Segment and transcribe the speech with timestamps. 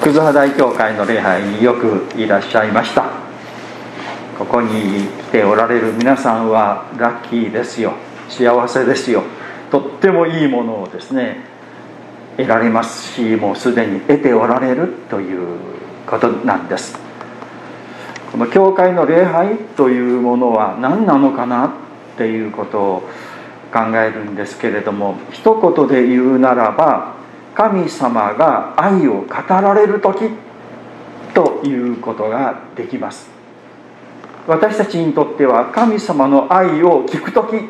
[0.00, 3.04] 葛葉大教会の礼拝によくいらっしゃいました。
[4.38, 7.92] ここに来ておられる皆さんはラッキーですよ。
[8.30, 9.22] 幸せですよ。
[9.70, 11.44] とってもいいものをですね
[12.38, 15.58] 得られますしもうすでに得ておられるという
[16.06, 16.98] ことなんです。
[18.32, 21.70] この教会の礼拝というものは何なのかなっ
[22.16, 23.00] ていうことを
[23.70, 27.19] 考えるんですけれども一言で言うならば
[27.54, 30.30] 神様が愛を語られる時
[31.34, 33.30] ということができます。
[34.46, 37.68] 私たちにとっては神様の愛を聞く時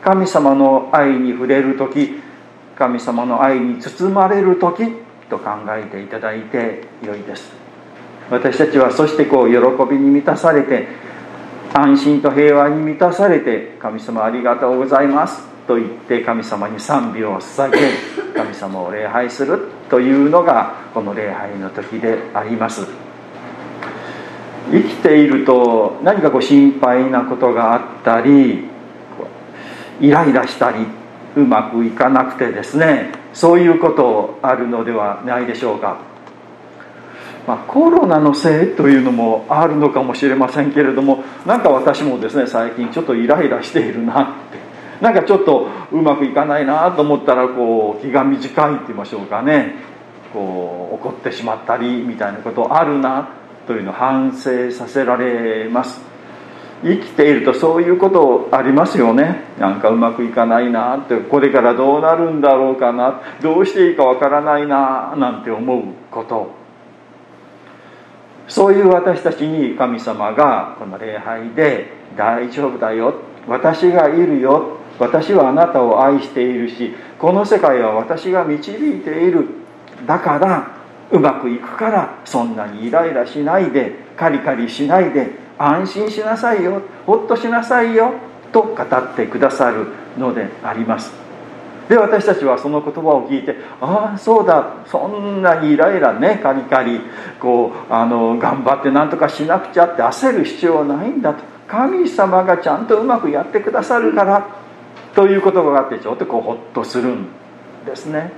[0.00, 2.20] 神様の愛に触れる時
[2.76, 4.84] 神様の愛に包まれる時
[5.28, 7.50] と考えていただいてよいです。
[8.30, 9.56] 私たちはそしてこう喜
[9.90, 10.86] びに満たされて
[11.74, 15.47] 安心と平和に満たされて神様ありがとうございます。
[15.68, 17.78] と言って神様に賛美を捧げ
[18.34, 22.86] 神様を礼拝するというのがこの礼拝の時であります。
[24.70, 28.64] 生きていると何かこう心配なことがあったり
[30.00, 30.86] イライラしたり
[31.36, 35.98] うまくいかなくてですねそういうことあるのではないでしょうか、
[37.46, 44.67] まあ、コロナのせいというのもあるのかもしれませんけれどもなんか私もですね最近ちょっとイライラしているなって
[45.00, 49.76] なんかちょっとうまくいかないなと思ったらこう気が短いって言いましょうかね。
[50.32, 53.30] こう怒ってしまったりみたいなことあるな
[53.66, 56.00] というのを反省させられます。
[56.82, 59.44] 生きているとそういうことありますよね。
[59.58, 61.16] なんかうまくいかないなって。
[61.16, 63.20] これからどうなるんだろうかな。
[63.42, 65.14] どうしていいかわからないな。
[65.16, 66.52] なんて思うこと。
[68.46, 73.14] そういう私たちに神様がこの礼拝で「大丈夫だよ。
[73.46, 74.77] 私がいるよ。
[74.98, 79.48] 私はあなたを愛しているしこの世界は私が導いている。
[80.06, 80.78] だから
[81.10, 88.12] うまくいくからそんなにイライラしないでカリカリしないで安心しなさいよほっとしなさいよ
[88.52, 89.86] と語ってくださる
[90.18, 91.12] のであります。
[91.88, 97.00] で私たちはその言葉を聞いてああそうだそんなにイライラねカリカリ。
[97.40, 101.42] こうあの頑張って何とかしなくちゃって焦る必要はないんだと。
[101.66, 104.67] 神様がちゃんとうまくやってくださるから。
[105.18, 107.26] という言葉があってちょっとこうホッとするん
[107.84, 108.30] ですね。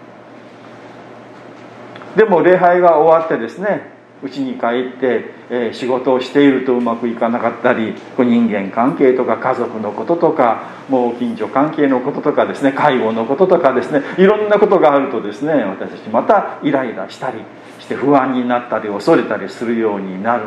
[2.16, 3.92] でも礼拝が終わってですね
[4.24, 17.40] 家に帰って、えー、仕事をしているとうまくいかなかったり人間関係とか家族のこととかもう近所関係のこととかですね介護のこととかですねいろんなことがあるとですね私たちまたイライラしたり
[17.78, 20.46] して不安になったり恐れたりするようになる。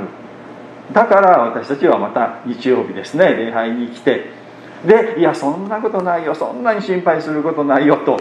[0.91, 4.42] だから私たちはまた日曜日ですね礼拝に来て
[4.85, 8.19] でいやそんなことないよそんなに心配することないよと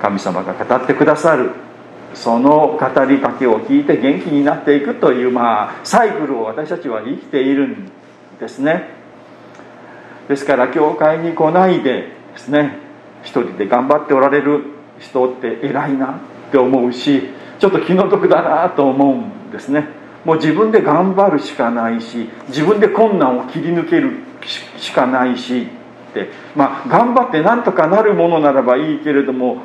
[0.00, 1.50] 神様が語ってくださる。
[2.14, 7.90] その語りかけを聞いて元気になっていくというまあサイクルを私たちは生きているん
[8.38, 8.90] ですね。
[10.28, 12.78] ですから教会に来ないでですね
[13.22, 14.64] 一人で頑張っておられる
[15.00, 19.88] 人って偉いなって思うしちょっと気の毒だなと思うんですね。
[20.24, 24.12] もう自分で頑張るしかないし自分で困難を切り抜ける。
[24.46, 25.62] しかないし
[26.10, 29.58] ってまあ頑張ってなんとかなるものならばいいけれども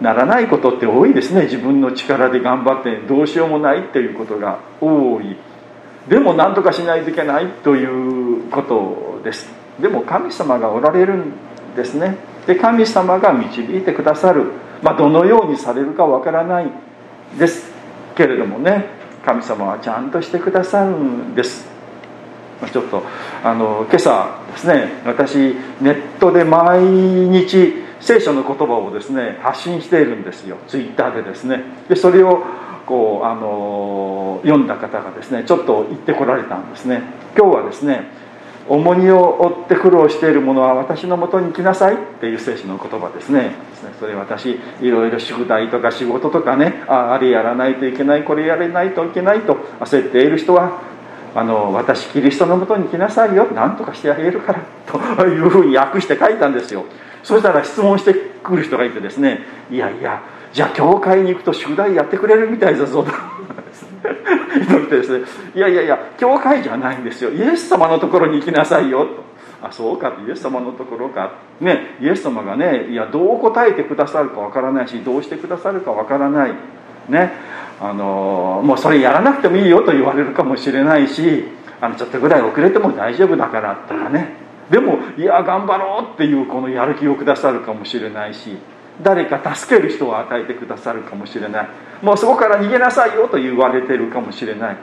[0.00, 1.44] ならないことって多いですね。
[1.44, 5.36] 自分の力で頑張ってどうしようもないっていうことが多い。
[6.08, 9.48] でも何とかしないといけないということです。
[9.80, 11.32] でも神様がおられるん
[11.74, 12.16] ですね。
[12.46, 14.52] で神様が導いてくださる、
[14.82, 16.70] まあ、どのようにされるかわからない
[17.38, 17.72] です
[18.14, 18.96] けれどもね。
[19.24, 21.75] 神様はちゃんとしてくださるんです。
[22.72, 23.02] ちょっと
[23.44, 25.36] あの今朝ですね私
[25.80, 30.58] ネットで毎日聖書の言葉をですね発信しているんですよ。
[30.68, 31.62] ツイッターでですね。
[31.88, 32.44] でそれを
[32.86, 37.02] こうあの読んだ方がですねちょっと言ってこられたんですね。
[37.36, 38.04] 今日はですね
[38.68, 43.52] 重荷を負って苦労している者は私のもとに来なさいっていう聖書の言葉ですね。
[44.00, 50.80] それ私いろいろ宿題とか仕事とかねああれやらないといけないこれやれないといけないと焦っている人は
[51.36, 56.86] あの私キリストのもとに来なさいよ何とかしてあげるから というふうに訳して書いたんですよ。
[57.22, 59.40] そしたら質問してくる人がいてですね
[59.70, 60.22] いやいや
[60.52, 63.10] じゃあ教会に行くと宿題やってくれるみたいだぞと。
[64.68, 65.24] 言ってですね
[65.54, 67.30] いやいやいや教会じゃないんですよ。
[67.30, 69.00] イエス様のところに行きなさいよ。
[69.00, 69.06] と
[69.62, 71.32] あそうかイエス様のところか。
[71.60, 76.54] ねイエス様がねいやどう答えてくださるかわからないしどうしてくださるかわからない。
[77.10, 77.32] ね。
[77.80, 81.44] あのもうそれやらなくてもいいよと言われるかもしれないし
[81.80, 84.34] あのちょっとぐらい遅れても大丈夫だからとかね。
[84.70, 88.56] でもいや頑張ろうっていうこのやる気をくださるかもしれないし
[89.02, 91.68] 誰か助ける人を与えてくださるかもしれない。
[92.02, 94.76] もうそこから逃げなさいよと言われてるかもしれない。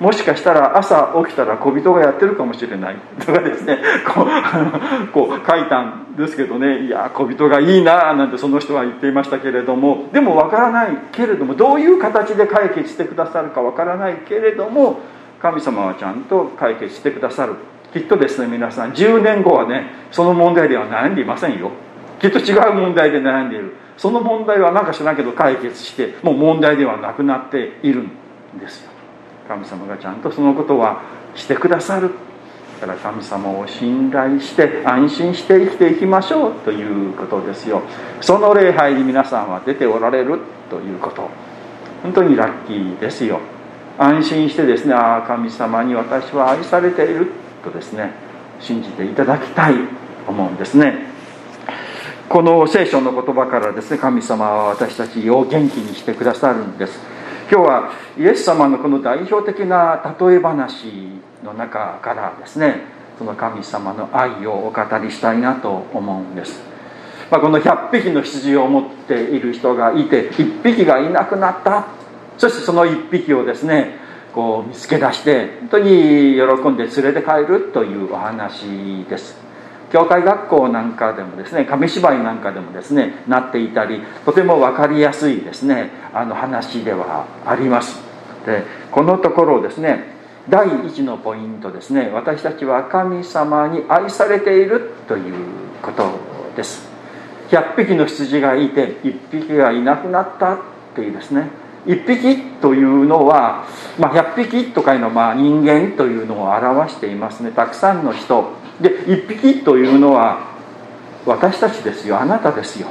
[0.00, 2.96] もしかしたら朝起きたら小人がやってるかもしれない。
[3.20, 3.78] とかですね。
[4.08, 6.86] こうこう書いたんですけどね。
[6.86, 10.08] いや小人がいいななんてその人は言っていましたけれども。
[10.12, 15.00] でもわからないけれどもどういう形で解決してくださるかわからないけれども
[15.42, 17.52] 神様はちゃんと解決してくださる。
[17.92, 21.72] きっとですね皆さん10年後はねその問題では悩んでいませんよ。
[22.20, 23.74] きっと違う問題で悩んでいる。
[23.98, 28.10] その問題は何か知らんけど解決してもう問題ではなくなっているん
[28.58, 28.89] ですよ。
[29.50, 31.02] 神様がちゃんとそのことは
[31.34, 32.12] してくださる。
[32.80, 37.82] だから神様を信頼して安心して生きていきましょうということですよ。
[38.20, 40.38] その礼拝に皆さんは出ておられる
[40.70, 41.28] ということ。
[42.04, 43.40] 本当にラッキーですよ。
[43.98, 47.32] 安心してですねああ神様に私は愛されている
[47.64, 48.12] とですね
[48.60, 49.74] 信じていただきたい
[50.28, 51.10] 思うんですね。
[52.28, 57.19] この聖書の言葉からですね神様は私たちを元気にしてくださるんです。
[57.50, 60.86] 今日はイエス様のこの代表的な例え話
[61.42, 62.82] の中からですね
[63.18, 66.60] その神様の愛をお語りしたいなと思うんです、
[67.30, 72.00] まあ、この100匹の羊を持っている人がいて1匹がいなくなった。
[72.40, 73.98] そしてその1匹をですね
[74.34, 79.49] こう見つけ出して本当に喜んで連れて帰るというお話です。
[79.92, 87.98] 教会学校なんかでもですね紙芝居なんかでもですねなっていたりとても分かりやすいですねあの話ではあります。
[88.46, 90.14] でこのところですね
[90.48, 95.34] 第一のポイントですね私たちは神様に愛されているという
[95.82, 96.04] こと
[96.56, 96.88] です。
[97.50, 100.58] 100匹の羊がいて1匹がいなくなったっ
[100.94, 101.48] ていうですね
[101.86, 103.66] 1匹というのは、
[103.98, 107.50] まあ、100匹とかいうのはまあ人間というのを表していますね。
[107.50, 108.59] たくさんの人。
[108.80, 110.50] で1匹というのは
[111.26, 112.20] 私たちですよ。
[112.20, 112.88] あなたですよ。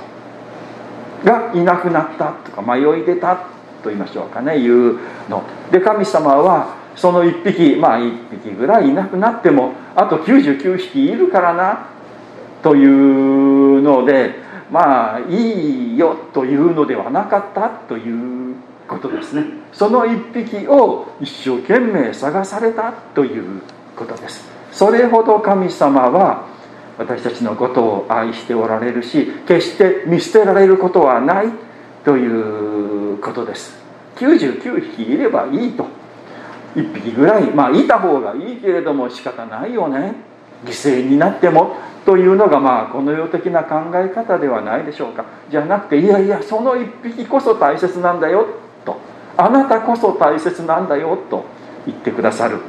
[1.23, 3.35] がいなくなったとか迷い出た
[3.83, 4.57] と言いましょうかね。
[4.57, 4.99] いう
[5.29, 5.43] の。
[5.71, 11.87] で神様はその1匹まあ1匹ぐらいいなくなってもあと99匹いるからな
[12.61, 14.35] というので
[14.71, 18.55] まあいいよというのではなかったという
[18.87, 19.45] ことですね。
[19.71, 23.61] その1匹を一生懸命探されたという
[23.95, 24.58] ことです。
[24.71, 26.47] それほど神様は
[26.97, 31.47] 私たちのことを愛しておられるし決して見捨てられることはない
[32.03, 33.77] ということです。
[34.17, 35.85] 99匹いればいいと。
[36.75, 40.13] 1匹ぐらいまあいた方がいいけれども仕方ないよね。
[40.65, 41.77] 犠牲になっても。
[42.05, 45.25] というのがまあこの世的な考え方ではないでしょうか。
[45.49, 48.45] じゃなくていやいやその1匹こそ大切なんだよ
[48.85, 48.97] と。
[49.37, 51.45] あなたこそ大切なんだよと
[51.85, 52.59] 言ってくださる。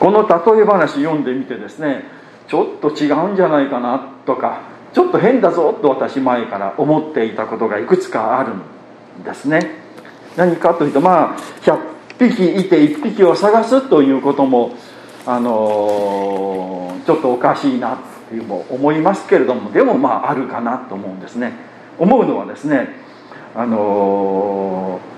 [0.00, 2.04] この例え話読んでみてですね
[2.48, 4.60] ちょっと違うんじゃないかなとか
[4.92, 9.84] ちょっと変だぞと私前から思っていたことがいくつかあるんですね。
[10.36, 11.78] 何かというとまあ100
[12.18, 14.74] 匹いて1匹を探すということも
[15.26, 21.52] あの、ちょっとおかしいなっていうも思いますけれどもでもまああるかなと思うんですね。
[21.98, 22.88] 思うのはですね
[23.54, 25.15] あのー、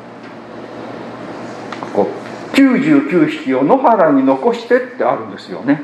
[2.58, 5.80] 99匹を野原に残してってあるんですよね。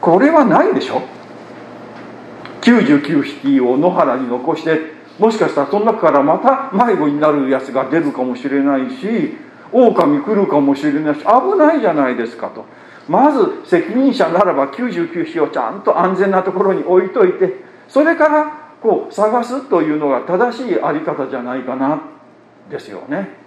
[0.00, 1.02] これはないでしょ
[2.60, 9.34] ？99匹を野原に残してもしかしたらその中からまた迷子になるやつが出るかもしれないし
[9.72, 12.64] 狼来るかもしれないし危ないじゃないですかと。
[13.08, 22.00] まず責任者ならば99匹をちゃんと安全なところに置いといてそれからこう探すというのが正しいあり方じゃないかな
[22.70, 23.45] ですよね。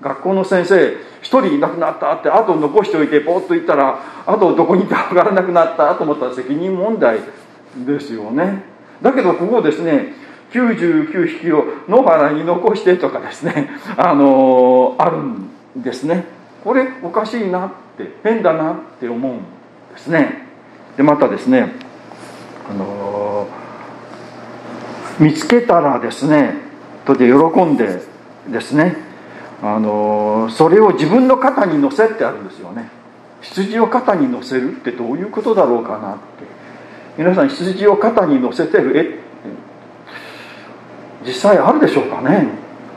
[0.00, 7.18] 学校の先生一人いなくなったってあと残しておいてポッと言ったらあとどこにいたか分からなくなったと思ったら責任問題
[7.76, 8.62] ですよね。
[9.02, 10.14] だけどここですね
[10.52, 16.24] 99匹を野原に残してとかですね あのー、あるんですね。
[16.64, 19.38] これおかしいなって変だなって思うん
[19.92, 20.46] ですね。
[20.96, 21.72] でまたですね
[22.70, 26.54] あのー、見つけたらですね
[27.04, 28.02] とで喜んで
[28.48, 29.07] ですね
[29.62, 32.90] あのそれを自分の肩に乗せってあるんですよね。
[33.40, 36.22] 羊を肩に乗せるってどういうことだろうかなって。
[37.16, 39.18] 皆さん羊を肩に乗せてる絵って
[41.26, 42.48] 実際あるでしょうかね。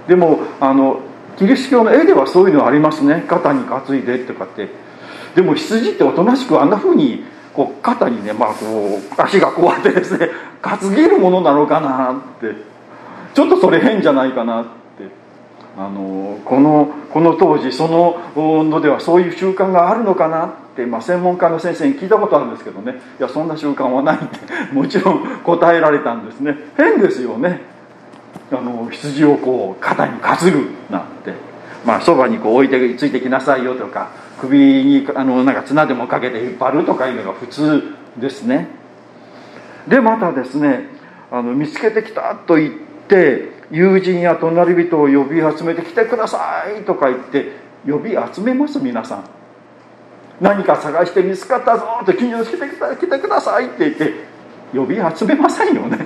[0.08, 1.00] でもあの
[1.38, 3.26] キリスト教の絵ではそういうのありますね。
[3.28, 4.70] 肩に担いでとかって。
[5.36, 10.30] でも羊っておとなしくあんなふうにこう肩にね、まあ、こう足がこうやってですね
[10.62, 12.72] 担げるものなのかなって。
[13.34, 14.81] ちょっとそれ変じゃないかなって。
[15.78, 23.00] あのこのこの当時そののではそういう習慣があるのかなって、まあ、専門家の先生に聞いたことあるんですけどね。
[23.20, 24.38] いやそんな習慣はないって
[24.74, 26.58] もちろん答えられたんですね。
[26.78, 27.62] 変ですよね。
[28.52, 31.52] あの羊をこう肩に担ぐなんて。
[31.86, 37.84] まあそばにこう置いてついてきなさいよとか首にあのなんか綱でもかけて引っ張るとかいうのが普通
[38.18, 38.68] ですね。
[39.88, 40.86] でまたですね
[41.32, 42.74] あの見つけてきたと言っ
[43.08, 47.54] て友人や隣人を呼び集めてきてくださいとか言って
[47.88, 49.24] 呼び集めます皆さん。
[50.42, 54.14] 何か探して見つかったぞって近所に来て来てくださいって言って
[54.74, 56.00] 呼び集めませんよね。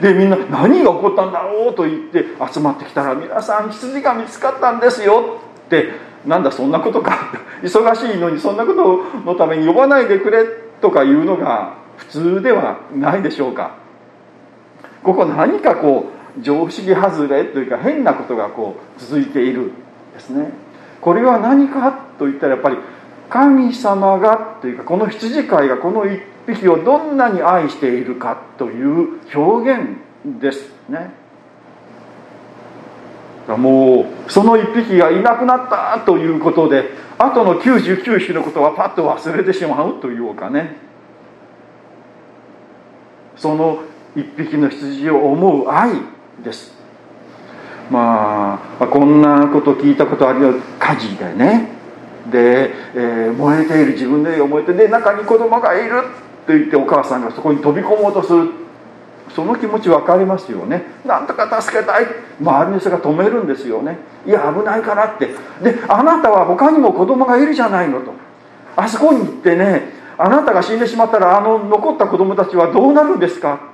[0.00, 5.92] でみんな何が起こったんだろうと言って集まってきたら皆さん羊が見つかったんですよって
[6.24, 7.32] なんだそんなことか。
[7.62, 10.46] 忙しいのにそんなことのために呼ばないでくれ
[10.80, 13.76] とかいうのが普通ではないでしょうか。
[15.02, 19.72] ここ何かこう常識外れというか変なことがこう続いている
[20.14, 20.52] ですね。
[21.00, 22.76] これは何かといったらやっぱり
[23.28, 31.14] 神様がというかこの羊飼いがこの一匹をどんなに愛しているかという表現ですね。
[33.48, 40.76] もうその一匹がいなくなったということであとの99匹のことはパッと忘れてしまうというかね
[43.36, 43.82] その
[44.14, 46.19] 一匹の羊を思う愛。
[46.42, 46.72] です。
[47.90, 51.68] まあこんなこと聞いたことあるよ火事でね。
[52.30, 56.02] で、えー、燃えている自分で燃えてで中に子供がいる
[56.46, 58.50] と言ってお母さんがそこに飛び込もうとする。
[59.34, 60.82] その気持ち分かりますよね。
[61.06, 62.06] なんとか助けたい。
[62.40, 63.98] 周りの人が止めるんですよね。
[64.26, 65.26] いや危ないからって。
[65.62, 68.12] であなたは他にも子供がいるじゃないのと。
[68.76, 73.69] あそこに行ってねあなたが死んでしまったらあの残った子供たちはどうなるんですか、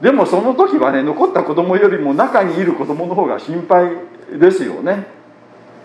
[0.00, 3.90] でもその時はね残った子供よりも中にいる子供の方が心配
[4.38, 5.06] ですよね。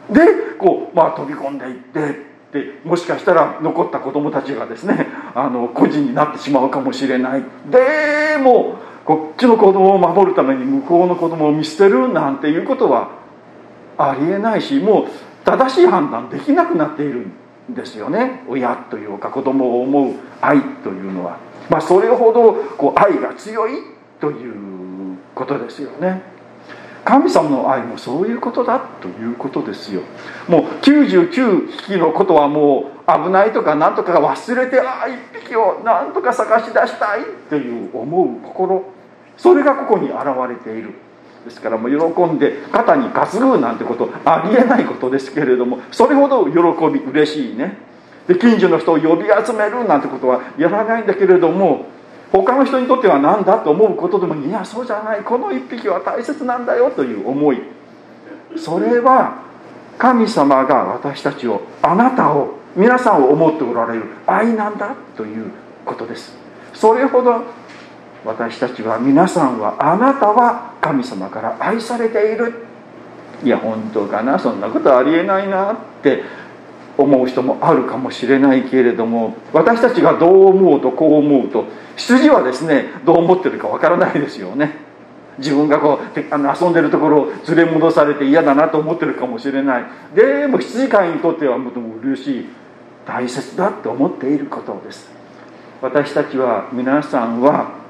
[0.10, 0.20] で
[0.60, 7.44] こうまあ飛び込んでいってでもしかしたら残った子供たちがですねあの孤児になってしまうかもしれない。
[7.70, 8.76] でも
[9.06, 13.12] こっちの子供を守るために向こうの子供を見捨てるなんていうことは
[13.98, 15.06] ありえないしもう
[15.46, 17.28] 正しい判断できなくなっている
[17.72, 18.44] んですよね。
[18.48, 21.38] 親というか子供を思う愛というのは、
[21.70, 23.72] まあ、それほどこう愛が強い
[24.22, 26.22] ということですよね。
[27.04, 30.02] 神様の愛もそういうことだということですよ。
[30.48, 38.84] もう99匹のことはもう危ないとか何とか忘れてああ1匹を何とか探し出したいという思う心。
[39.36, 40.16] それがここに現
[40.48, 40.94] れている。
[41.46, 46.60] ですからもう喜んで肩に担ぐなんてことありえないことですけれどもそれほど喜
[46.94, 47.78] び嬉しいね。
[48.28, 51.88] で近所の人を呼び集めるなんてことはやらないんだけれども
[52.32, 57.62] 他の人にとっては何だと思うことでもいやそうじゃないこの一匹は大切なんだよという思い。
[58.58, 59.42] それは
[59.98, 65.52] 神様が私たちをあなたを皆さんを思っておられる愛なんだという
[65.86, 66.34] ことです。
[66.74, 67.44] それほど
[68.24, 72.66] 私たちは皆さんはあなたは神様から愛されている。
[73.44, 76.24] いや本当かなそんなことありえないなって
[77.04, 81.66] 思う人もあるかもしれないけれども私たちがどう思うとこう思うと
[81.96, 84.92] 羊はですねどう思ってるかわからないですよね。
[85.38, 89.86] 自分がこうあの遊んでるところを連れ戻されて嫌だなと思ってるかもしれない。
[90.16, 92.46] でも羊飼いにとってはもとも嬉しい
[93.06, 95.10] 大切だと思っていることです。
[95.82, 97.82] 私たちは皆さんは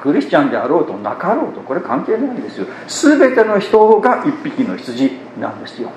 [0.00, 2.66] クリスチャンであろうとなかろうとこれ関係ないんですよ。
[2.86, 5.90] 全ての人が一匹の羊なんですよ。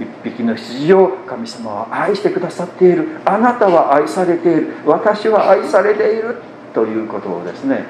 [0.00, 3.20] 一匹の羊を神様は愛してくださっている。
[3.24, 4.74] あなたは愛されている。
[4.86, 6.42] 私は愛されている
[6.72, 7.84] ということをですね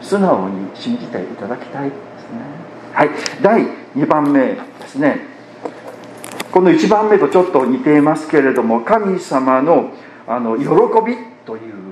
[0.00, 1.98] 素直に信じていただきたいです
[2.32, 2.40] ね。
[2.92, 3.10] はい。
[3.42, 3.62] 第
[3.96, 5.20] 2番目ですね。
[6.52, 9.90] この1番目とちょっと似ていますけれども神様の
[10.26, 10.64] あの喜
[11.04, 11.85] びという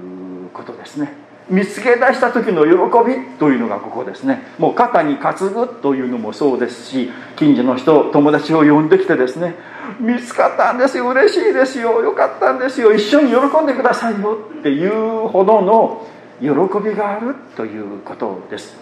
[1.49, 2.71] 見つけ出した時の喜
[3.07, 4.43] びというのがここですね。
[4.59, 9.55] もう肩に担ぐというのもそうですし近所の人友達を呼んできてですね
[10.01, 16.07] 見つかったんですよ嬉しいですよよかったんですよ一緒に喜んでくださいよっていうほどの
[16.41, 16.49] 喜
[16.83, 18.77] びがあるということです。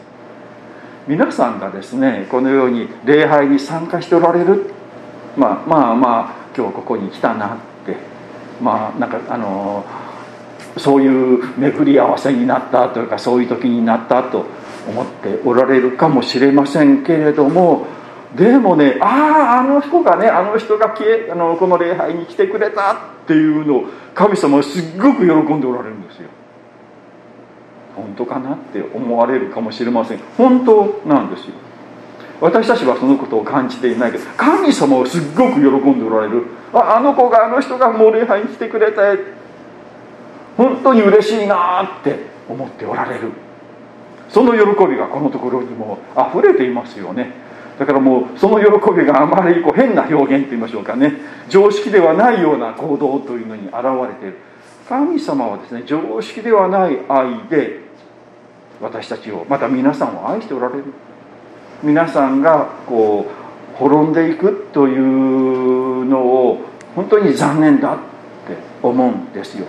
[1.09, 4.71] 皆さんがですねこのように礼拝に参加しておられる。
[5.37, 7.97] まあまあまあ今日ここに来たなって。
[8.61, 9.85] まあなんかあの
[10.76, 14.47] そういう巡り合わせになったというかそういう時になったと
[14.88, 17.87] 思っておられるかもしれませんけれども
[18.35, 26.29] でもねあああの人がねあの人が消えあのこの礼拝に来てくれたっていうのを神様はすっごく喜んでおられるんですよ。
[27.95, 30.21] 本当かなって思われるかもしれません。
[30.38, 31.55] 本当なんですよ。
[32.41, 36.47] 私たちはそのことを感じていないけど神様はすっごく喜んでおられる。
[36.73, 38.97] ああの子があの人がもう礼拝に来てくれて
[40.56, 42.16] 本当に嬉しいなって
[42.49, 43.32] 思っておられる。
[44.28, 47.32] その喜びがこのところにも溢れていますよね。
[47.78, 51.14] だからもうその喜びがあまりこう変な表現といいましょうかね。
[51.49, 53.75] 常識ではないような行動というのに現
[54.09, 54.38] れている。
[54.88, 57.80] 神様はですね常識ではない愛で
[58.80, 60.85] 私たちをまた皆さんを愛しておられる。
[61.82, 63.26] 皆さんがこ
[63.75, 66.61] う滅んでいくというのを
[66.94, 67.97] 本当に残念だっ
[68.47, 69.66] て思うんですよ。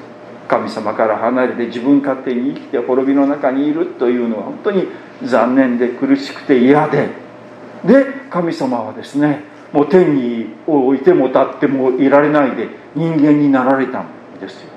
[0.47, 4.87] 神様から離れて自分勝手に生きて滅びの中にいるというのは本当に
[5.23, 7.09] 残念で苦しくて嫌で。
[7.85, 14.07] で神様はですねもう天に置いても立ってもいられないで人間になられたん
[14.39, 14.69] ですよ。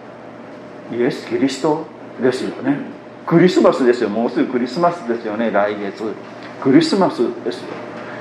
[0.92, 1.86] イエス・キリスト
[2.20, 2.78] ですよね。
[3.26, 4.08] クリスマスですよ。
[4.08, 5.50] もうすぐクリスマスですよね。
[5.50, 6.02] 来月。
[6.62, 7.68] クリスマスですよ。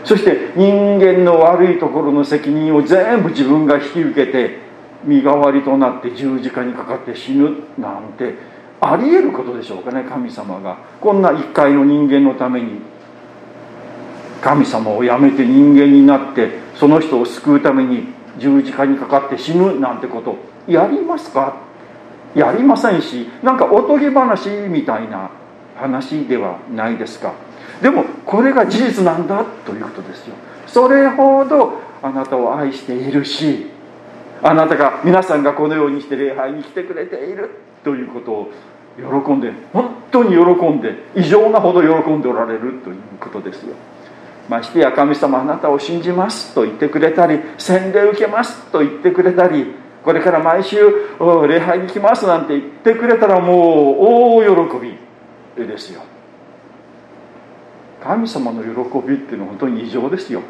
[0.03, 4.64] そして人間の悪いところの責任を全部自分が引き受けて
[5.05, 8.35] 身代わりとなって十字架にかかって死ぬなんて
[8.81, 10.77] ありえることでしょうかね神様が。
[10.99, 12.81] こんな一回の人間のために。
[14.41, 20.35] 神様をやめて人間になってその人を救うために十字架にかかって死ぬなんてこと。
[20.67, 21.55] やりますか？
[22.35, 25.31] やりませんしなんかおとぎ話みたいな
[25.77, 27.33] 話ではないですか。
[27.81, 30.35] でもこれが事実なんだということですよ。
[30.67, 33.67] それほどあなたを愛しているし
[34.47, 37.49] あなたが皆さんがこのようにして礼拝に来てくれている
[37.83, 38.51] ということを
[38.95, 43.75] 喜んで本当に喜んで異常なほど喜んでおられるということですよ。
[44.47, 49.73] ましてや神様あなたを信じますと言ってくれたり洗礼受けますと言ってくれたり
[50.03, 50.77] これから毎週
[51.47, 54.95] 礼拝に来ますなんて言ってくれたらもう大喜
[55.57, 56.03] びですよ。
[58.03, 60.43] 神様の喜びっていうのは本当に異常ですよ。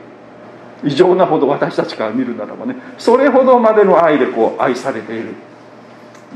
[0.84, 5.34] 異常なほど私たちから見るならばねそれほどまでの愛でこう愛されている。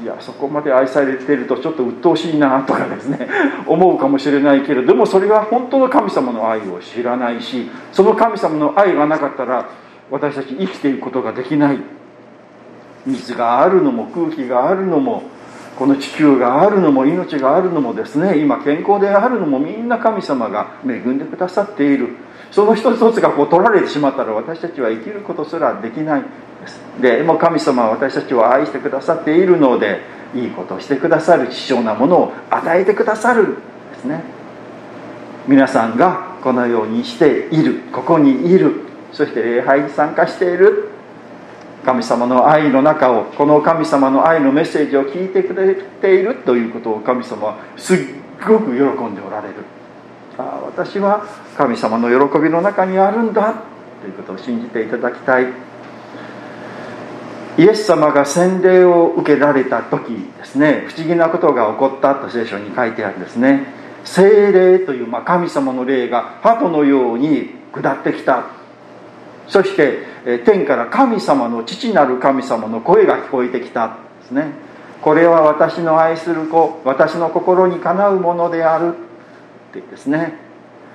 [0.02, 3.28] いやそこまで愛されているとちょっと鬱陶しいなとかですね
[3.68, 9.66] 思うかもしれないけれどもそれは本当の神様の愛を知らないしその神様の愛がなかったら
[10.10, 11.80] 私たち生きていくことができない。
[13.06, 15.24] 水があるのも空気があるのも
[15.78, 22.16] この地球があるのも命があるのもですね今健康であるのもみんな神様が恵んでくださっている。
[22.52, 26.28] その一つ一つがこう取られてしまったら私たちは生きることすらできないで
[26.68, 26.82] す。
[27.02, 30.02] でも神様は私たちを愛してくださっているので
[30.36, 33.58] いいことをしてくださる貴重なものを与えてくださる
[33.94, 34.24] ですね。
[35.48, 37.82] 皆さんがこのようにしている。
[37.92, 38.82] ここにいる。
[39.14, 40.90] そして礼拝に参加している。
[41.86, 47.98] 神様の愛の中をこの神様の愛のメッセージを聞いてくれているということを神様はすっ
[48.46, 49.79] ごく喜んでおられる。
[50.40, 51.26] あ私は
[51.58, 53.54] 神様の喜びの中にあるんだ
[54.02, 55.48] ということを信じていただきたい。
[57.58, 60.86] イエス様が洗礼を受けられた時ですね。
[60.88, 63.66] 不思議なことが起こったと聖書に書いてあるんですね。
[64.06, 68.46] 聖霊という、まあ、神様の霊が鳩のように下ってきた。
[69.50, 70.06] そして
[70.46, 74.54] 天から神様の父なる神様の声が聞こえてきたですね。
[75.02, 79.09] これは私の愛する子私の心にかなうものである。
[79.70, 80.34] ってですね。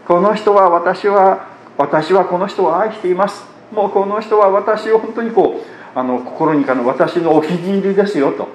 [0.07, 3.45] この人は私は私はこの人を愛しています。
[3.73, 8.49] もうこの人は私を本当にこうあの心にかなう私のお気に入りですよと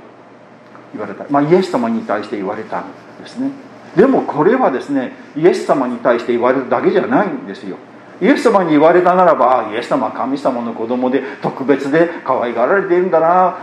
[0.93, 2.85] 言われた、まあ、イエス様に対して言われたん
[3.19, 3.51] ですね。
[3.95, 7.77] でもこれはですねイエス様に対して言われるだけじゃないんですよ。
[8.21, 13.57] イエス様に言われたならばイエス様は神様の子供で特別で可愛がられているんだな。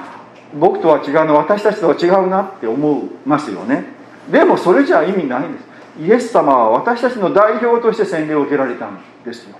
[0.55, 3.85] 僕とは違うの私たちとは違うなって思いますよね。
[4.31, 5.66] でもそれじゃ意味ないんです。
[6.01, 9.57] イエス様は私たちの代表として洗礼を受けられたんですよ。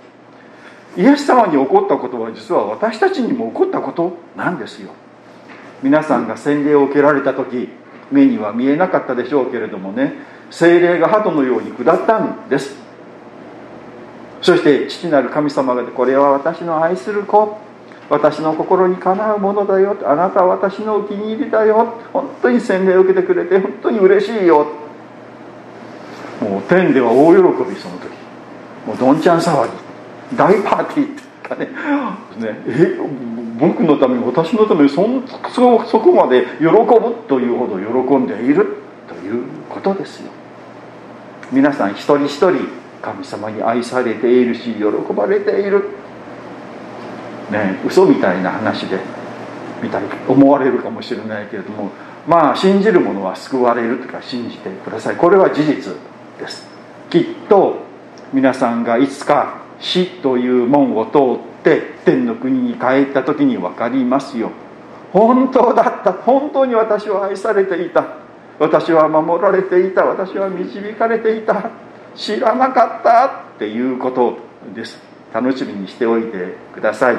[0.95, 4.91] イエス様に起こったことは実は私たちにも起こったことなんですよ。
[5.83, 7.69] 皆さんが洗礼を受けられた時
[8.11, 10.13] 目には見えなかったでしょうけれどもね
[10.49, 12.75] 精霊が鳩のように下ったんです。
[14.41, 17.57] そして父なる神様がこれは私の愛する子。
[18.09, 19.97] 私の心にかなうものだよ。
[20.05, 21.99] あなたは私のお気に入りだよ。
[22.13, 24.86] 本当に洗礼を受けてくれて本当に嬉しいよ。
[26.41, 28.09] もう天では大喜びその時。
[28.85, 30.37] もうどんちゃん騒ぎ。
[30.37, 31.65] 大パーティーってかね。
[32.37, 32.61] ね。
[32.67, 32.97] え
[33.57, 35.03] 僕のために私のためにそ
[35.49, 40.31] そそこまで喜ぶというほど喜んでいるということですよ。
[41.51, 42.67] 皆さん一人一人
[43.01, 45.89] 神様に愛されているし喜ばれている。
[47.51, 48.99] ね嘘みたいな話で
[49.81, 51.91] みたい思われるかもしれないけれども
[52.27, 55.15] まあ信じる者は救われるとか信じてください。
[55.15, 55.95] これは事実。
[56.37, 56.65] です。
[57.09, 57.77] きっと
[58.33, 61.17] 皆さんがいつか死という門を通
[61.61, 64.51] って天の国に帰った時に分かりますよ。
[65.13, 66.13] 本当だった。
[66.13, 68.05] 本当に私は愛されていた。
[68.59, 70.05] 私は守られていた。
[70.05, 71.71] 私は導かれていた。
[72.15, 74.37] 知らなかったっていうこと
[74.73, 74.99] です。
[75.33, 77.17] 楽しみにしておいてください。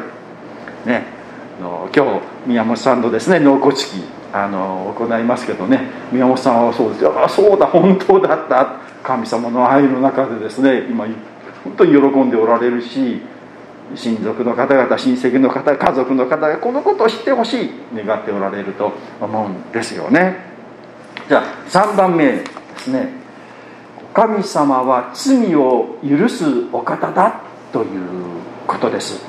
[0.85, 1.19] ね。
[1.61, 5.91] の今日宮本さんとですね納骨式あの行いますけどね。
[6.11, 7.23] 宮本さんはそうですよ。
[7.23, 8.81] あそうだ本当だった。
[9.03, 11.07] 神様の愛の中でですね今
[11.65, 13.21] 本当に喜んでおられるし
[13.95, 20.37] 親族の方々親戚の方家族の方がこのことを知ってほしい願っておられると思うんですよね。
[21.29, 22.45] じゃあ3番目で
[22.79, 23.13] すね。
[24.15, 28.09] 神様は罪を許すお方だという
[28.67, 29.28] ことです。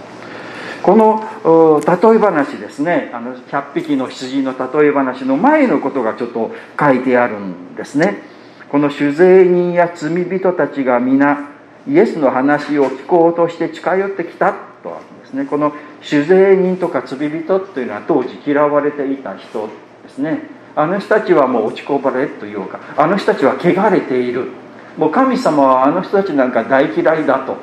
[0.83, 3.11] この例え話ですね。
[3.13, 8.23] あの100匹の羊の例え話の前のことがちょっと書いてあるんですね。
[8.69, 11.49] この酒税人や罪人たちが皆
[11.87, 15.45] イエスの話を聞こうとして近寄ってきたとあるんですね。
[15.45, 19.67] この酒税人とか罪人というのは当時嫌われていた人
[20.03, 20.43] ですね。
[20.75, 24.51] あの人たちはもう落ちこぼれというかあの人たちは汚れている。
[24.97, 27.57] もう神様はあの人たちなんか大嫌いだと。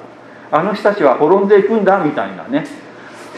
[0.50, 2.66] あの人たちは滅んでいくんだみたいなね。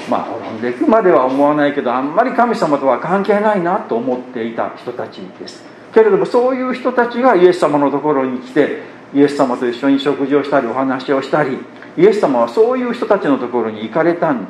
[0.09, 5.65] まあ滅んでいくまでは思わないけどあんまり神様とは関係ないなと思っていた人たちです。
[5.93, 8.83] けれどもそういう人たちがイエス様のところに来て
[9.15, 11.59] イエス様と一緒に食事をしたりお話をしたり
[11.97, 14.47] イエス様はそういう人たちのところに行かれたん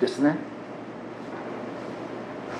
[0.00, 0.36] ですね。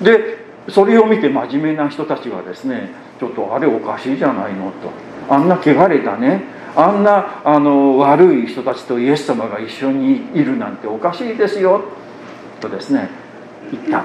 [0.01, 4.91] でそれを見て真面目な人たちはですねちょっとあれおかしいじゃないのと。
[5.29, 6.43] あんな汚れたね。
[6.77, 11.85] あんなあの悪い人たちとイエス様が一緒にいるなんておかしいですよ。
[12.69, 13.09] とですね
[13.71, 14.05] 言った。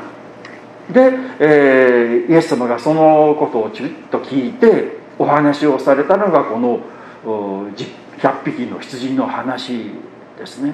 [0.91, 6.79] で、えー、イエス様がそのことをちっと聞いてお話をされたのがこの
[8.17, 9.91] 100匹の羊の話
[10.37, 10.73] ですね。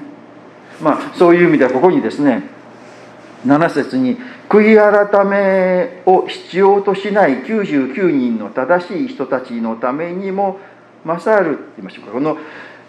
[0.81, 2.43] まあそういう意味ではここにですね
[3.45, 4.17] 7節に
[4.49, 10.59] 「悔い改めを必要としない99人の正しい人たちのためにも
[11.05, 12.11] 勝る」って言いましょうか。
[12.11, 12.37] この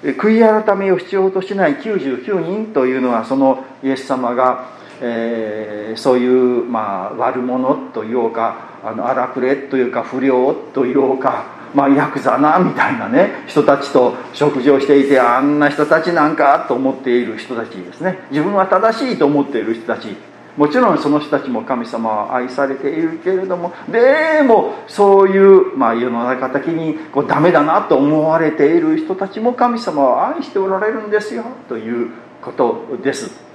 [0.02, 18.20] 悔い改めを必要としない99人というのはそのイエス様が、えー、そういう、まあ、悪者というかあの荒くれというか不良というかまあ、ヤクザなみたいなね人たちと食事をしていてあんな人たちなんかと思っている人たちですね。
[18.30, 20.16] 自分は正しいと思っている人たち。
[20.56, 33.45] もちろんその人たちも神様は愛されているけれどもでもそういう、まあ、世の中的にこうダメだなと思われている人たちも神様は愛しておられるんですよということです。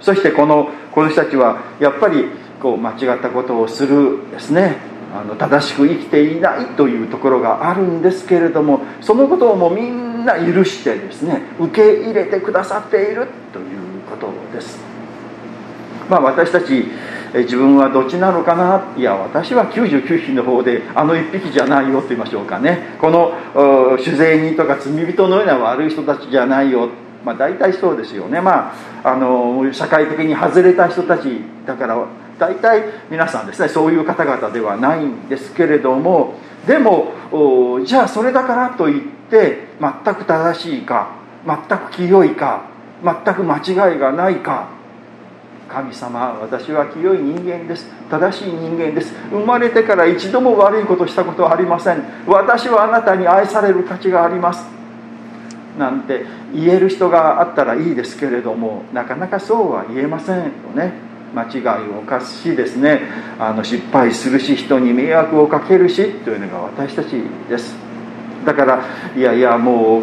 [0.00, 2.26] そしてこのこの人たちはやっぱり
[2.60, 4.76] こう間違ったことをするですね。
[5.10, 14.78] あの正しく生きていないというところがあるんですけれどもそのことをもうみんな許してですね受け入れてくださっているということです。
[16.10, 16.84] まあ私たち
[17.34, 18.94] 自分はどっちなのかな？
[18.98, 22.96] いや私は99匹の方であの1匹じゃないよと言いましょうかね。
[23.00, 23.32] この
[23.98, 26.90] 酒税人とか罪人のような悪い人たちじゃないよ
[27.24, 28.40] まあ大体そうですよね。
[28.40, 28.72] ま
[29.04, 32.06] ああの社会的に外れた人たちだから
[32.38, 36.34] 大体皆さんですねそういう方々ではないんですけれども
[36.66, 37.12] でも
[37.84, 42.70] じゃあそれだからといって全く正しいか全く清いか
[43.04, 44.68] 全く間違いがないか
[45.68, 47.86] 神様私は清い人間です。
[48.10, 49.12] 正しい人間です。
[49.30, 52.02] 生まれてから一度も悪いことしたことはありません。
[52.26, 54.77] 私はあなたに愛される価値があります。
[55.78, 60.42] なんて言える人があったらいいですけれどもなかなかそうは言えませんよ
[60.74, 60.92] ね。
[61.34, 63.02] 間違いを犯すしですね。
[63.38, 67.76] あの失敗するし人に迷惑をかけるしというのが私たちです。
[68.44, 68.84] だから
[69.16, 70.02] いやいやもう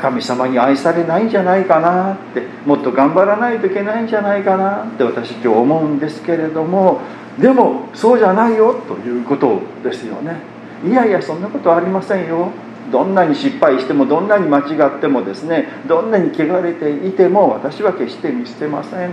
[0.00, 7.00] 神様に愛されないんじゃないかなってもっと頑張らないといけないんじゃないかなって私今日思うんですけれども
[7.38, 10.40] でもそうじゃないよということですよね。
[10.84, 12.50] いやいやそんなことありませんよ。
[12.90, 19.10] どんなに失敗してもどんなに間違ってもですねどんなに汚れていても私は決して見捨てません。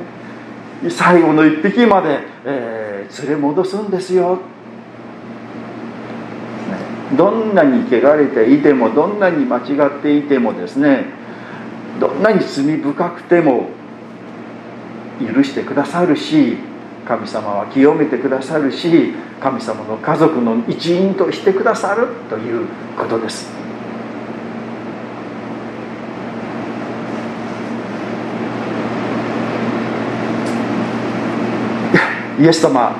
[0.90, 4.40] 最後の一匹まで、えー、連れ戻すんですよ。
[7.16, 11.06] どんなに汚れていてもどんなに間違っていてもですね
[12.00, 13.70] どんなに罪深くても
[15.20, 16.58] 許してくださるし
[17.08, 23.57] 神様は清めてくださるし神様の家族の一員としてくださるということです。
[32.40, 32.96] イエス様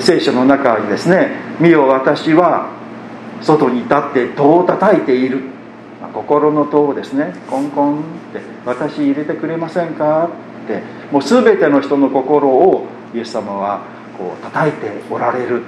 [0.00, 2.66] 聖書の中にですね「見よ私は
[3.40, 5.40] 外に立って戸を叩いている」
[6.12, 8.00] 心の戸をですねコンコンっ
[8.32, 10.28] て「私入れてくれませんか?」
[10.64, 13.80] ってもう全ての人の心をイエス様は
[14.18, 15.62] こう叩いておられる。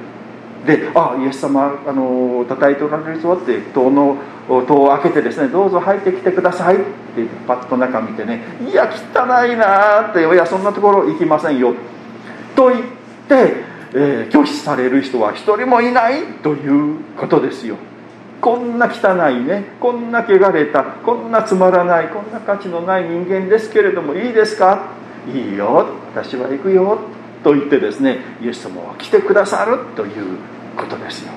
[0.67, 4.17] で「あイエス様あの叩いておられるぞ」って戸の
[4.67, 6.85] 戸を開けてですね「どうぞ入ってきてください」って
[7.47, 11.75] パッと中見てね「いや汚いな」って「いやそんなところ行きませんよ」
[12.57, 17.77] と言って、えー、拒否される人は一人もいないということですよ。
[18.41, 19.77] こんな汚いね。
[19.81, 20.83] こんな汚れた。
[20.83, 22.09] こんなつまらない。
[22.09, 24.91] こんな価値のない人間ですけれどもいいですか？
[25.33, 25.87] いいよ。
[26.15, 26.99] 私は行くよ。
[27.43, 30.39] と言ってですねイエス様は来てくださるという
[30.77, 31.33] ことですよ。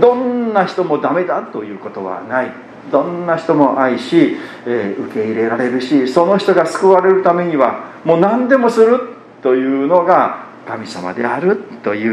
[0.00, 2.52] どんな人もダメだということはない。
[2.92, 9.00] どんな人も愛し、えー、受け入れられるしその人が救われるためにはもう何でもする
[9.42, 12.06] というのが神様であるとい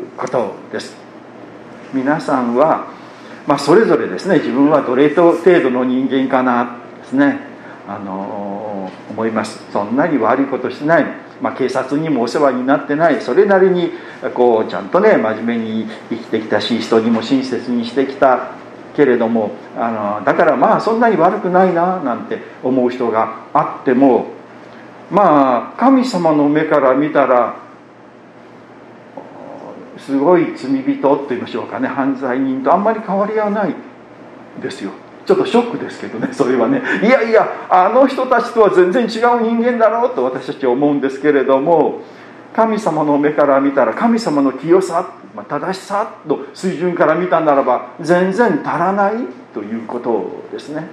[0.00, 0.96] うことです。
[1.94, 2.88] 皆さんは、
[3.46, 7.38] まあ、それぞれですね自分はどれ程度の人間かなですね。
[7.86, 9.64] あの思います。
[9.72, 11.06] そんなに悪いことしてない。
[11.40, 13.20] まあ、警察にもお世話になってない。
[13.20, 13.92] それなりに
[14.34, 18.58] こうちゃんとね真面目に生きてきたし人にも親切にしてきた。
[18.96, 24.26] けれどもあのだからまあそんなに悪くないななんて思う人があっても
[25.08, 27.67] まあ神様の目から見たら
[30.08, 31.86] すごい罪人と言いましょうかね。
[31.86, 33.74] 犯罪人とあんまり変わりはない
[34.62, 34.90] ですよ。
[35.26, 36.32] ちょっとショックですけどね。
[36.32, 36.80] それはね。
[37.02, 42.00] いやいやあの人たちとは全然違う人間だろうと私たちは思うんですけれども
[42.54, 49.12] 神様の目から見たら神様の清さ、まあ、正しさの水準から見たならば全然足らない
[49.52, 50.86] ということですね。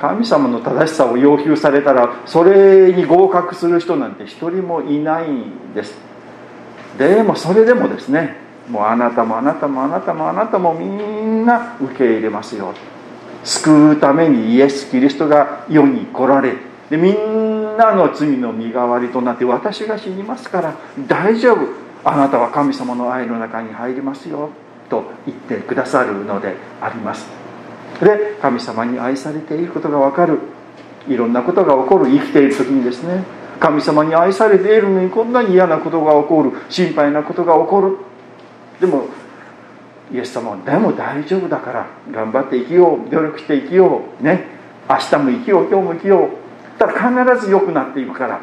[0.00, 6.07] 神様の正しさを要求されたらそれに合格する人なんて一人もいないんです。
[6.98, 8.36] でもそれでもですね
[8.68, 12.74] もうあなたもあなたもあなたもあなたもみんな受け入れますよ。
[13.44, 16.56] 救うためにイエス・キリストが世に来られ
[16.90, 20.74] でみんなの罪の身代わりとなって私が死にますから
[21.06, 21.60] 大丈夫。
[22.04, 24.50] あなたは神様の愛の中に入りますよ。
[24.90, 27.26] と言ってくださるのであります。
[28.00, 30.38] で神様に愛されていることが分かる。
[31.08, 32.06] いろんなことが起こる。
[32.10, 33.24] 生きている時にですね。
[33.58, 37.96] 神様に愛されているのにこんなに嫌なことが起こる心配なことが起こる。
[38.80, 39.06] でも
[40.12, 44.46] イエス様はでも大丈夫だから頑張って生きよう努力して生きようね。
[44.88, 46.78] 明日も生きよう今日も生きよう。
[46.78, 46.92] ただ
[47.34, 48.40] 必ず良くなっていくから。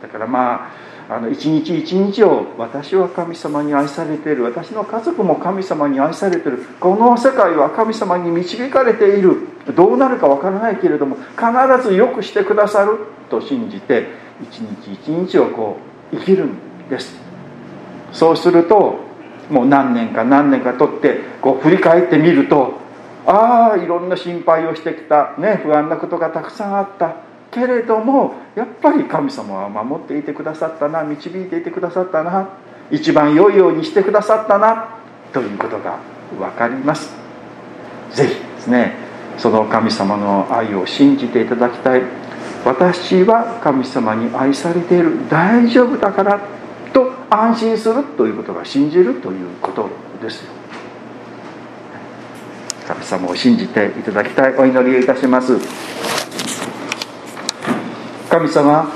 [0.00, 0.70] だからま
[1.08, 4.44] ああの一日一日を私は神様に愛されている。
[4.44, 6.64] 私の家族も神様に愛されている。
[6.80, 9.48] この世界は神様に導かれている。
[9.74, 15.76] どうなるかわからないけれども必ず良くしてくださると信じて一日一日をこ
[16.12, 17.14] う生きるんです。
[18.12, 19.00] そうすると
[19.50, 22.74] もう何年か何年かとってこう振り返ってみると
[23.26, 27.16] ああいろんな心配をしてきた、ね、不安なことがたくさんあった。
[27.50, 31.02] けれどもやっぱり神様は守っていてくださったな。
[31.02, 32.48] 導いていてくださったな。
[32.90, 34.88] 一番良いようにしてくださったな。
[35.32, 35.98] ということが
[36.38, 37.14] 分かります。
[38.12, 38.94] 是非ですね
[39.38, 42.02] その神様の愛を信じていただきたい。
[42.66, 45.28] 私は神様に愛されている。
[45.30, 46.40] 大丈夫だから
[46.92, 49.88] と安心するということが信じるということ
[50.20, 50.50] ですよ。
[52.88, 55.56] 神様を信じていただきたいお祈りをいたします。
[58.28, 58.90] 神様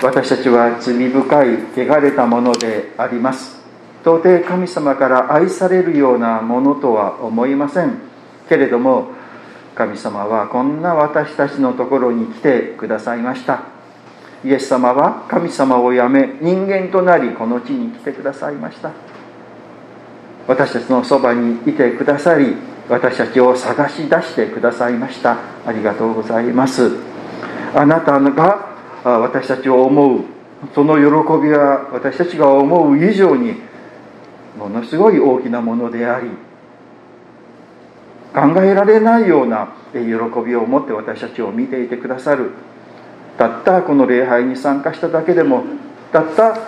[0.00, 3.60] 私たちは罪深い汚れたものであります。
[4.02, 7.98] 到底神様から愛されるようなものとは思いません。
[8.48, 9.18] けれども
[9.80, 13.62] 神様はこんな私たちのところに来てくださいました。
[14.44, 18.90] イエス様は神様を辞め人間となりこの地に来てくださいました。
[20.46, 22.56] 私たちのそばにいてくださり
[22.90, 25.38] 私たちを探し出してくださいました。
[25.64, 26.90] ありがとうございます。
[27.74, 28.68] あなたが
[29.02, 30.24] 私たちを思う
[30.74, 33.54] その喜びは私たちが思う以上に
[34.58, 36.28] ものすごい大きなものであり
[38.34, 40.00] 考えられないような喜
[40.44, 42.50] びを持って私たちを見ていてくださる。
[43.38, 45.64] たったこの礼拝に参加しただけでも
[46.12, 46.58] たった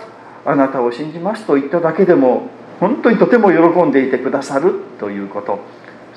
[0.45, 2.49] あなたを信じますと言っただけでも
[2.79, 5.59] 本当にとても喜んでいてくださるということ。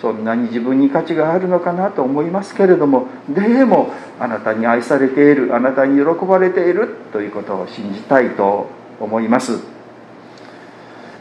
[0.01, 8.69] そんなに自分に価値があるのかなと思いますけれどもでもあなたに愛されているあなたに喜ばれているということを信じたいと
[9.01, 9.59] 思います、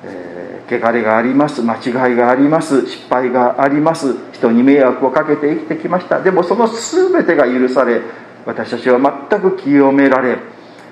[0.06, 6.22] えー、汚れがあります間違いがあります失敗があります人に迷惑をかけて生きてきました。
[6.22, 8.02] でもその全てが許され
[8.46, 10.38] 私たちは全く清められ、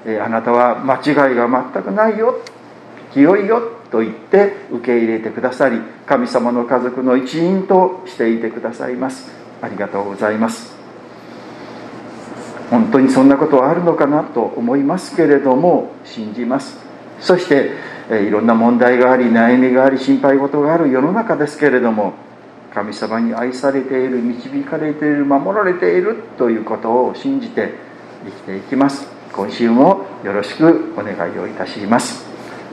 [0.05, 2.39] えー、あなたは間違いが全くないよ
[3.13, 9.31] 清いよと言って受け入れてくださり神様の家族の一員としていてくださいます。
[9.61, 10.75] ありがとうございます。
[12.69, 16.75] 本当にそんなことはあるのかなと思いますけれども信じます。
[17.19, 17.71] そして
[18.09, 22.13] いろんな問題があり悩みがあり心配事がある世の中ですけれども
[22.73, 27.75] 神様に愛されている導かれている守られているということを信じて
[28.25, 29.07] 生きていきます。
[29.31, 32.25] 今週もよろしくお願いをいたします。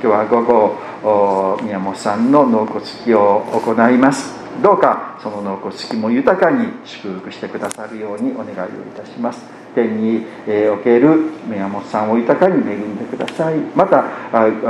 [0.02, 4.39] 今日は午後宮本さんの納骨式を行います。
[4.62, 9.42] どうかその納骨式も豊かに祝福してくださるようにお願いをいたします。
[9.74, 10.26] 天に
[10.72, 13.58] おける宮本さんを豊かに恵んでください。
[13.74, 14.04] また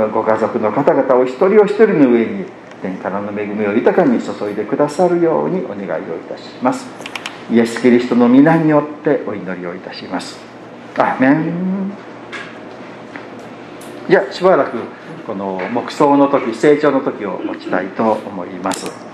[0.09, 2.45] ご家族の方々を一人お一人の上に
[2.81, 6.87] 天からの恵みを豊かに注いでくださるようにお願いをいたします。
[7.51, 10.39] イエス・キリストの皆によってお祈りをいたします。
[10.97, 11.91] アメン。
[14.07, 14.77] じゃあしばらく
[15.25, 19.10] この黙想の時成長の時を持ちたいと思います。